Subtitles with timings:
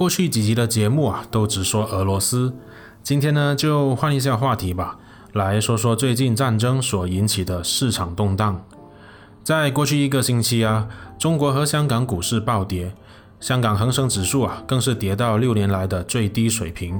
[0.00, 2.54] 过去几集的节目啊，都只说俄罗斯，
[3.02, 4.96] 今天呢就换一下话题吧，
[5.34, 8.64] 来说说最近战争所引起的市场动荡。
[9.44, 12.94] 在过去一个星期啊，中国和香港股市暴跌，
[13.40, 16.98] 香港恒生指数啊更是跌到六年来的最低水平。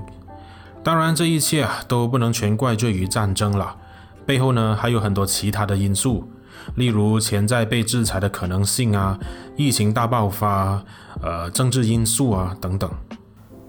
[0.84, 3.76] 当然，这一切啊都不能全怪罪于战争了，
[4.26, 6.30] 背后呢还有很多其他的因素，
[6.74, 9.18] 例如潜在被制裁的可能性啊，
[9.56, 10.82] 疫情大爆发，
[11.22, 12.90] 呃，政治因素啊等等。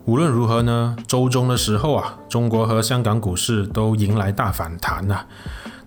[0.06, 5.26] 无论如何呢，周中的时候啊，中国和香港股市都迎来大反弹呐。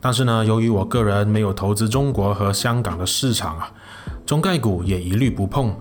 [0.01, 3.73] 但是呢，由于我个人没有投资中国和香港的市场啊，
[4.25, 5.75] 中概股也一律不碰。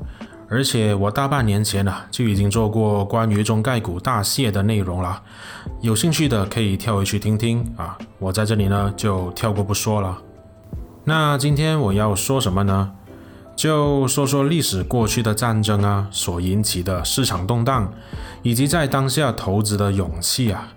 [0.49, 5.21] 而且我大半年前啊就已经做过关于中概股大泻的内容了，
[5.81, 7.97] 有兴趣的可以跳回去听听啊。
[8.19, 10.15] 我在这里呢就跳过不说了。
[11.05, 12.93] 那今天我要说什么呢？
[13.55, 17.93] 就说说历史过去的战争啊所引起的市场动荡，
[18.41, 20.69] 以及在当下投资的勇气啊。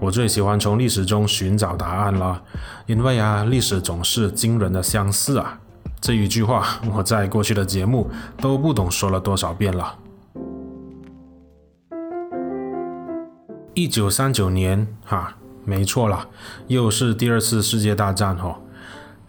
[0.00, 2.42] 我最喜欢从历史中寻找答案了，
[2.86, 5.60] 因为啊，历史总是惊人的相似啊。
[6.00, 9.94] 这一句话我在过去的节目都不懂说了多少遍了。
[13.74, 16.26] 一九三九年，哈，没错了，
[16.66, 18.56] 又是第二次世界大战哦。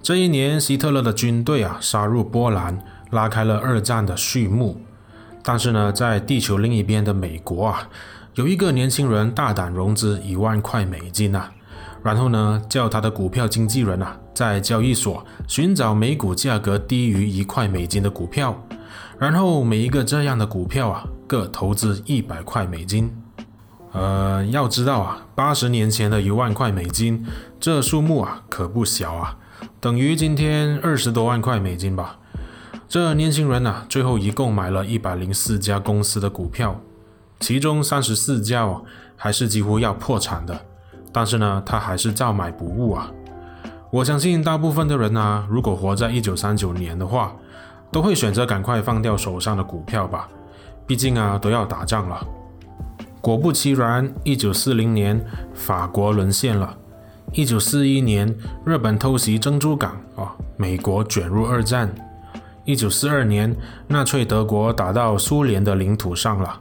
[0.03, 2.79] 这一年，希特勒的军队啊杀入波兰，
[3.11, 4.81] 拉开了二战的序幕。
[5.43, 7.87] 但是呢，在地球另一边的美国啊。
[8.33, 11.51] 有一个年轻人大胆融资一万块美金啊，
[12.01, 18.59] 然后呢，叫他的股票经纪人啊，在交易所寻找每股价格低于一块美金的股票，
[19.19, 23.13] 然后每一个这样的股票啊，各投资一百块美金。
[23.91, 27.23] 呃，要知道啊，八十年前的一万块美金，
[27.59, 29.35] 这数目啊可不小啊，
[29.79, 32.17] 等于今天二十多万块美金吧。
[32.87, 36.79] 这年轻人啊，最后一共买了一百零四家公司的股票。
[37.39, 38.83] 其中三十四家哦，
[39.15, 40.59] 还是几乎要破产的，
[41.11, 43.09] 但是呢，他还是照买不误啊。
[43.89, 47.35] 我相信大部分的人啊，如果活在一九三九年的话，
[47.91, 50.29] 都会选择赶快放掉手上的股票吧，
[50.85, 52.25] 毕竟啊，都要打仗了。
[53.19, 55.19] 果不其然，一九四零年
[55.53, 56.77] 法国沦陷了，
[57.33, 60.27] 一九四一年日本偷袭珍珠港哦，
[60.57, 61.89] 美国卷入二战，
[62.65, 63.55] 一九四二年
[63.87, 66.59] 纳粹德国打到苏联的领土上了。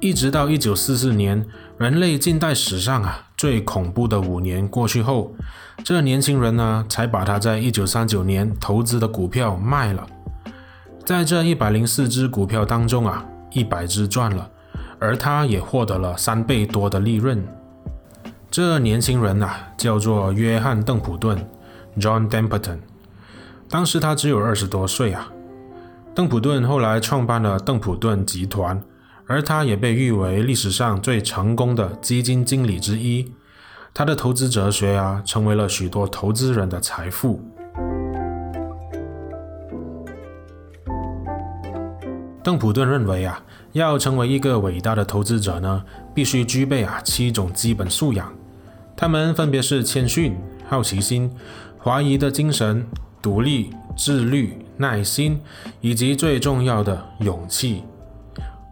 [0.00, 1.44] 一直到一九四四年，
[1.76, 5.34] 人类近代史上啊最恐怖的五年过去后，
[5.84, 10.06] 这年轻人呢才把他在一九三九年投资的股票卖了。
[11.04, 14.50] 在这一百零四只股票当中啊，一百只赚了，
[14.98, 17.46] 而他也获得了三倍多的利润。
[18.56, 21.44] 这年轻人啊叫做约翰·邓普顿
[21.98, 22.78] （John Templeton），
[23.68, 25.28] 当时他只有二十多岁啊。
[26.14, 28.80] 邓普顿后来创办了邓普顿集团。
[29.26, 33.34] 而他也被誉为历史上最成功的基金经理之一。
[33.92, 37.42] 他的投资哲学啊，成为了许多投资人的财富。
[42.44, 48.32] 邓普顿认为啊，要成为一个伟大的投资者呢，必须具备啊七种基本素养。
[48.96, 50.36] 他们分别是谦逊、
[50.68, 51.30] 好奇心、
[51.82, 52.86] 怀疑的精神、
[53.20, 55.40] 独立、自律、耐心，
[55.80, 57.82] 以及最重要的勇气。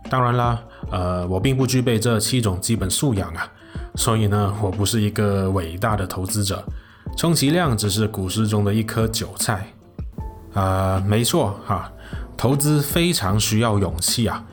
[0.09, 0.61] 当然啦，
[0.91, 3.51] 呃，我并不具备这七种基本素养啊，
[3.97, 6.63] 所以呢，我不是一个伟大的投资者，
[7.17, 9.67] 充其量只是股市中的一颗韭菜。
[10.55, 11.91] 啊、呃，没错哈，
[12.37, 14.45] 投资非常需要勇气啊，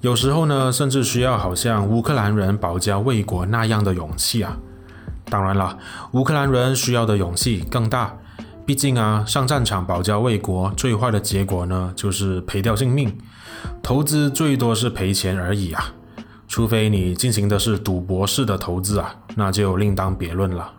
[0.00, 4.56] 有时候呢，甚至需要好像乌克兰人保家卫国那样的勇气啊。
[5.30, 5.78] 当然了，
[6.12, 8.16] 乌克兰人需要的勇气更大，
[8.64, 13.16] 毕竟啊，上战场保家卫国，最坏的结果呢，就是赔掉性命。
[13.82, 15.92] 投资最多是赔钱而已啊，
[16.46, 20.72] 除非你进行的是赌博式的投资啊，那就另当别论了。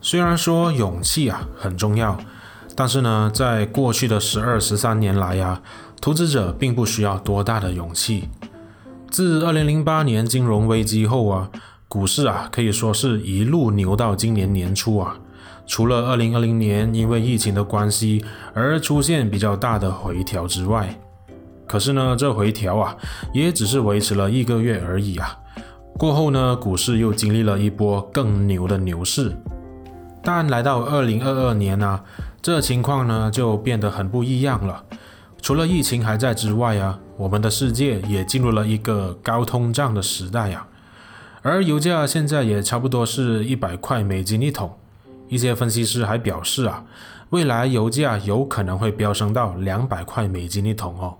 [0.00, 2.18] 虽然说勇气啊很重要，
[2.74, 5.60] 但是呢，在过去的十二十三年来呀，
[6.00, 8.28] 投资者并不需要多大的勇气。
[9.10, 11.50] 自二零零八年金融危机后啊，
[11.90, 15.16] 股市啊可以说是一路牛到今年年初啊，
[15.66, 20.96] 除了二零二零年因为疫情的关系而出现比较大的回调之外。
[21.66, 22.96] 可是呢，这回调啊，
[23.34, 25.36] 也只是维持了一个月而已啊。
[25.98, 29.36] 过后呢，股市又经历了一波更牛的牛市。
[30.22, 31.98] 但来到二零二二年呢、
[32.40, 34.84] 这情况呢就变得很不一样了。
[35.42, 40.68] 除了疫情还在之外啊，我们的世界也进入了一个高通胀的时代啊。
[41.42, 44.76] 而油价现在也差不多是一百块美金一桶。
[45.28, 46.84] 一些分析师还表示啊，
[47.30, 51.14] 未来油价有可能会飙升到两百块美金一桶哦。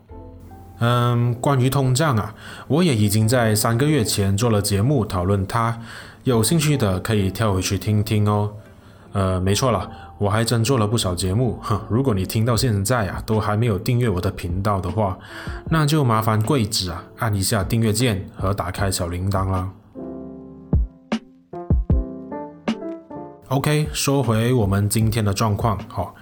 [0.80, 2.34] 嗯，关于通胀啊，
[2.66, 5.78] 我也已经在三个月前做了节目讨论它，
[6.24, 8.50] 有兴趣的可以跳回去听听哦。
[9.12, 11.58] 呃，没错了，我还真做了不少节目。
[11.62, 15.18] 哼，如果你听到现在啊，都还没有订阅我的频道的话，
[15.68, 19.70] 那就麻烦贵子啊，按一下订阅键和打开小铃铛啦。
[23.50, 26.14] OK，说回我们今天的状况，好。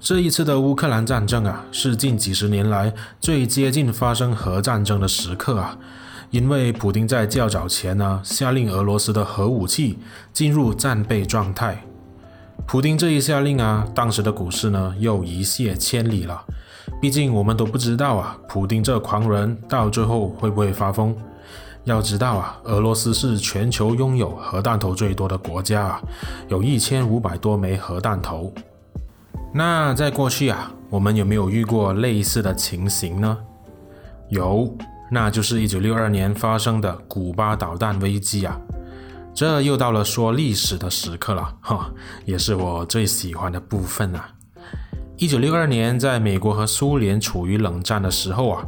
[0.00, 5.78] 这一次的乌克兰战争啊，是近几十年来最接近发生核战争的时刻啊！
[6.32, 10.00] 因为普丁在较早前呢，下令俄罗斯的核武器
[10.32, 11.84] 进入战备状态。
[12.66, 16.42] 普丁这一下令啊，当时的股市呢又一泻千里了。
[17.00, 21.16] 毕竟我们都不知道啊，普丁这狂人到最后会不会发疯？
[21.86, 26.02] 要知道啊，俄罗斯是全球拥有核弹头最多的国家啊，
[26.48, 28.52] 有一千五百多枚核弹头。
[29.54, 33.38] 那在过去啊，我们有没有遇过类似的情形呢？
[34.30, 34.76] 有，
[35.12, 38.58] 那就是一九六二年发生的古巴导弹危机啊。
[39.32, 41.92] 这又到了说历史的时刻了，哈，
[42.24, 44.28] 也是我最喜欢的部分啊。
[45.16, 48.66] 一九六二年，在美国和苏联处于冷战的时候啊，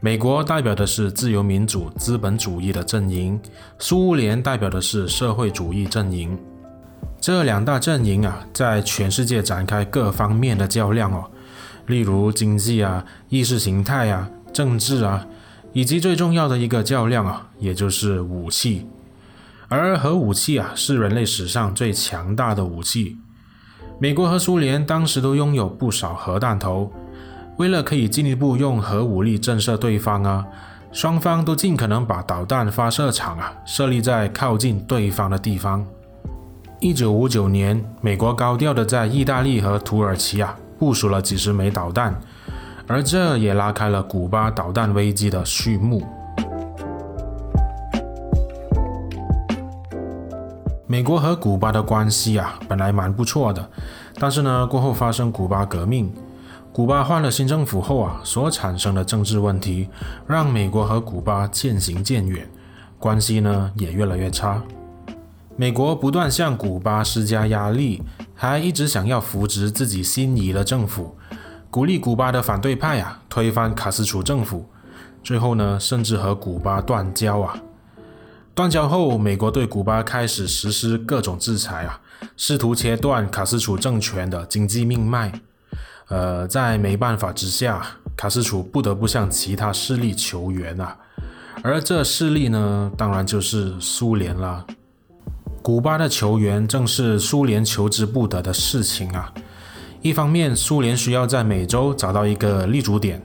[0.00, 3.40] 美国代表的是自由民主资本主义的阵营，
[3.78, 6.38] 苏联代表的是社会主义阵营。
[7.18, 11.30] 这两大阵营啊，在全世界展开各方面的较量哦，
[11.86, 15.26] 例如经济啊、意识形态啊、政治啊，
[15.72, 18.86] 以及最重要的一个较量啊，也就是武器。
[19.68, 23.16] 而核武器啊，是人类史上最强大的武器。
[23.98, 26.92] 美国和苏联当时都拥有不少核弹头，
[27.58, 30.46] 为了可以进一步用核武力震慑对方啊，
[30.92, 35.84] 双方都尽可能把导弹发射场啊设立在靠近对方的地方。
[36.80, 42.14] 一九五九年，美国高调的在意大利和土耳其啊部署了几十枚导弹，
[42.86, 46.02] 而这也拉开了古巴导弹危机的序幕。
[50.86, 53.66] 美国和古巴的关系啊本来蛮不错的，
[54.18, 56.12] 但是呢过后发生古巴革命，
[56.76, 59.88] 古巴换了新政府后啊所产生的政治问题，
[60.26, 62.46] 让美国和古巴渐行渐远，
[62.98, 64.62] 关系呢也越来越差。
[65.56, 68.02] 美国不断向古巴施加压力，
[68.34, 71.16] 还一直想要扶植自己心仪的政府，
[71.70, 74.66] 鼓励古巴的反对派啊推翻卡斯楚政府。
[75.24, 77.58] 最后呢，甚至和古巴断交啊。
[78.54, 82.02] 断交后，美国对古巴开始实施各种制裁啊，
[82.36, 85.32] 试图切断卡斯楚政权的经济命脉。
[86.08, 87.84] 呃，在没办法之下，
[88.16, 90.96] 卡斯楚不得不向其他势力求援啊。
[91.62, 94.64] 而这势力呢，当然就是苏联了。
[95.62, 99.32] 古巴的求援正是苏联求之不得的事情啊！
[100.00, 103.18] 一方面，苏联需要在美洲找到一个立足点；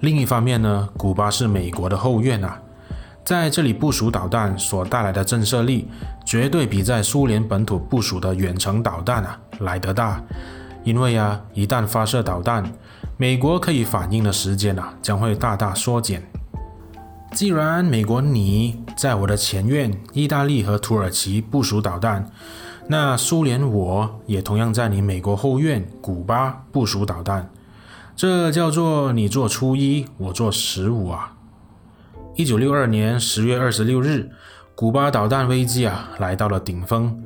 [0.00, 2.60] 另一方面呢，古巴是美国的后院啊，
[3.24, 5.88] 在这里部署导弹所带来的震慑力，
[6.26, 10.22] 绝对比在苏联本土部署的远程导弹啊来得大。
[10.90, 12.72] 因为啊，一旦发射导弹，
[13.16, 16.20] 美国可以反应的时间啊将会大大缩减。
[17.32, 22.28] 既然美国你在我的前院意大利和土耳其部署导弹，
[22.88, 27.48] 那苏联我也同样在你美国后院古巴部署导弹，
[28.16, 31.36] 这叫做你做初一，我做十五啊！
[32.34, 34.28] 一九六二年十月二十六日，
[34.74, 37.22] 古巴导弹危机啊来到了顶峰，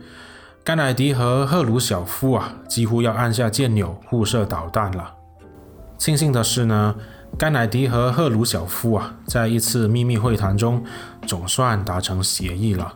[0.64, 5.12] 甘乃迪和赫鲁晓夫啊几乎要按下键钮互射导弹了。
[5.99, 6.94] 庆幸的是呢。
[7.37, 10.85] 甘乃迪和赫鲁晓夫啊，在一次秘密会谈中，
[11.26, 12.94] 总算达成协议了。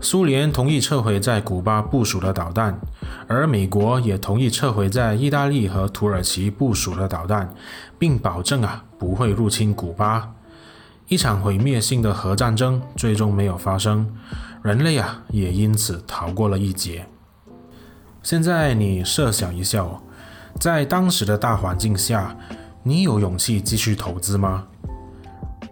[0.00, 2.80] 苏联同意撤回在古巴部署的导弹，
[3.26, 7.52] 而美国也同意撤回在意大利和土耳其部署的导弹，
[7.98, 10.32] 并保证啊不会入侵古巴。
[11.08, 14.06] 一场毁灭性的核战争最终没有发生，
[14.62, 17.06] 人类啊也因此逃过了一劫。
[18.22, 19.84] 现在你设想一下，
[20.60, 22.36] 在当时的大环境下。
[22.84, 24.64] 你有勇气继续投资吗？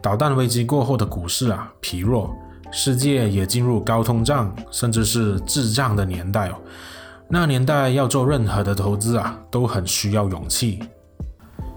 [0.03, 2.37] 导弹危机过后的股市啊疲弱，
[2.71, 6.57] 世界也进入高通胀甚至是滞胀的年代哦。
[7.31, 10.83] 那年代要做任何的投资啊，都很需要勇气。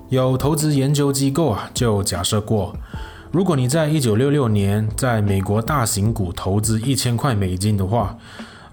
[0.09, 2.75] 有投资研究机构啊就假设过，
[3.31, 8.17] 如果你在一九六六年在美国大型股投资一千块美金的话，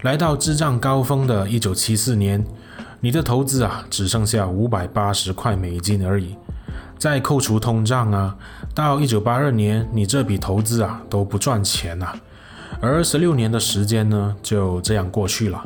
[0.01, 2.43] 来到滞胀高峰的一九七四年，
[2.99, 6.35] 你的投资啊只剩下五百八十块美金而已。
[6.97, 8.35] 再扣除通胀啊，
[8.73, 12.15] 到一九八二年，你这笔投资啊都不赚钱啊，
[12.81, 15.63] 而十六年的时间呢，就这样过去了。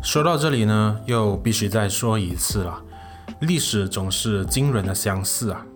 [0.00, 2.82] 说到这里呢，又必须再说一次了，
[3.40, 5.66] 历史总是惊人的相似啊。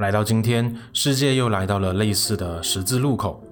[0.00, 3.44] 来到今天，世界又来到了类似的十字路口。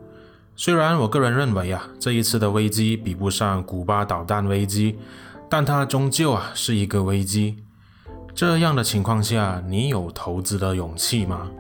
[0.57, 4.99] 虽然我个人认为啊，这一次的危机比不上古巴导弹危机，
[5.51, 7.59] 但它终究啊是一个危机。
[8.35, 11.51] 这样的情况下，你有投资的勇气吗？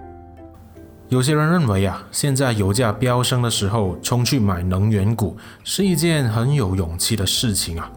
[1.10, 7.92] 有些人认为啊，现在油价飙升的时候，冲去买能源股是一件很有勇气的事情啊。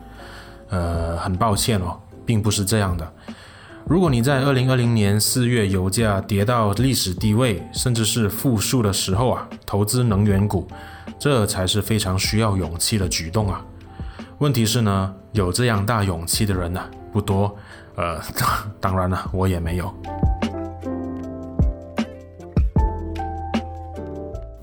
[0.67, 3.13] 呃，很抱歉哦，并不是这样的。
[3.85, 10.67] 如果你在二零二零年四月油价跌到历史低位，甚至是负数的时候啊，投资能源股，
[11.19, 13.61] 这才是非常需要勇气的举动啊。
[14.37, 17.55] 问题是呢，有这样大勇气的人呢、不多。
[17.95, 18.17] 呃，
[18.79, 19.93] 当然了，我也没有。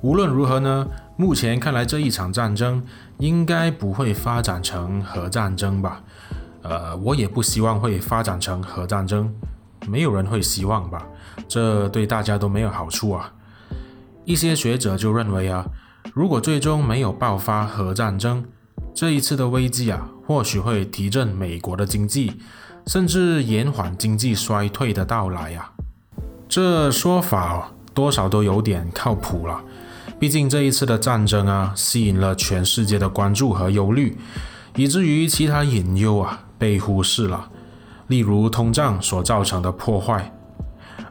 [0.00, 2.82] 无论如何呢，目前看来这一场战争
[3.18, 6.02] 应该不会发展成核战争吧。
[6.68, 9.34] 呃，我也不希望会发展成核战争，
[9.87, 11.06] 没有人会希望吧？
[11.48, 13.32] 这对大家都没有好处啊。
[14.26, 15.64] 一些学者就认为啊，
[16.12, 18.44] 如果最终没有爆发核战争，
[18.92, 22.34] 这一次的危机啊，或许会提振美国的经济，
[22.87, 25.72] 甚至延缓经济衰退的到来啊。
[26.48, 29.62] 这说法多少都有点靠谱了，
[30.18, 34.18] 毕竟这一次的战争啊，吸引了全世界的关注和忧虑，
[34.76, 36.44] 以至于其他隐忧啊。
[36.58, 37.48] 被忽视了，
[38.08, 40.32] 例如通胀所造成的破坏，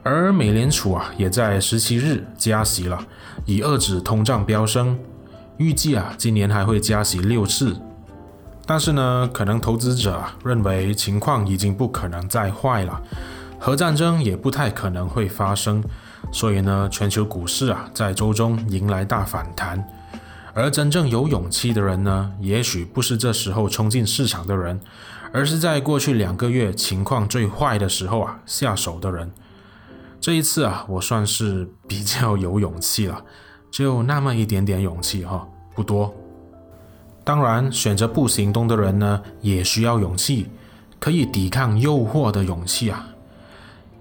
[0.04, 3.00] 而美联储啊也在十七日加息了，
[3.46, 5.00] 以遏制通胀飙升，
[5.58, 7.76] 预计啊今年还会加息六次。
[8.66, 13.02] 但是呢，可能投资者认为情况已经不可能再坏了，
[13.58, 15.82] 核战争也不太可能会发生，
[16.34, 19.82] 所以呢，全球股市啊在周中迎来大反弹。
[20.54, 24.80] 而真正有勇气的人呢，也许不是这时候冲进市场的人，
[25.32, 29.32] 而是在过去两个月情况最坏的时候啊下手的人。
[30.20, 33.24] 这一次啊，我算是比较有勇气了，
[33.72, 36.14] 就那么一点点勇气哈，不多。
[37.24, 40.48] 当然，选择不行动的人呢，也需要勇气，
[41.00, 43.08] 可以抵抗诱惑的勇气啊。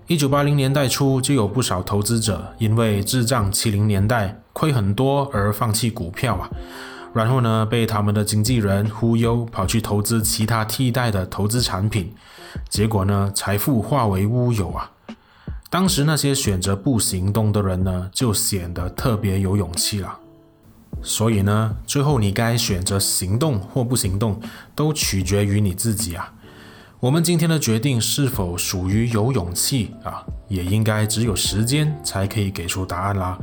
[0.07, 6.49] 一九八零年代初就有不少投资者因为滞胀七零年代亏很多而放弃股票啊，
[7.17, 12.13] 然后呢，被他们的经纪人忽悠跑去投资其他替代的投资产品，
[12.69, 14.91] 结果呢，财富化为乌有啊。
[15.71, 20.19] 当时那些选择不行动的人呢，就显得特别有勇气了。
[21.01, 24.39] 所以呢，最后你该选择行动或不行动，
[24.75, 26.31] 都取决于你自己啊。
[27.01, 33.39] 我们今天的决定是否属于有勇气啊，也应该只有时间才可以给出答案啦。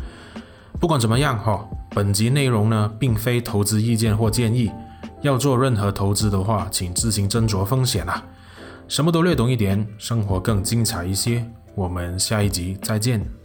[0.79, 4.71] 不管怎么样哈，本集内容呢，并非投资意见或建议。
[5.21, 8.23] 要做任何投资的话，请自行斟酌风险啊。
[8.87, 11.45] 什么都略懂一点，生活更精彩一些。
[11.75, 13.42] 我们下一集再见。